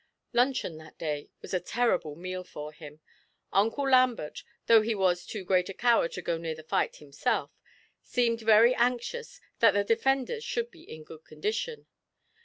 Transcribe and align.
Luncheon 0.33 0.77
that 0.79 0.97
day 0.97 1.29
was 1.43 1.53
a 1.53 1.59
terrible 1.59 2.15
meal 2.15 2.43
for 2.43 2.73
him. 2.73 3.01
Uncle 3.53 3.87
Lambert 3.87 4.43
(though 4.65 4.81
he 4.81 4.95
was 4.95 5.27
too 5.27 5.43
great 5.43 5.69
a 5.69 5.75
coward 5.75 6.11
to 6.13 6.23
go 6.23 6.39
near 6.39 6.55
the 6.55 6.63
fight 6.63 6.95
himself) 6.95 7.51
seemed 8.01 8.41
very 8.41 8.73
anxious 8.73 9.39
that 9.59 9.75
the 9.75 9.83
defenders 9.83 10.43
should 10.43 10.71
be 10.71 10.81
in 10.81 11.03
good 11.03 11.23
condition. 11.23 11.85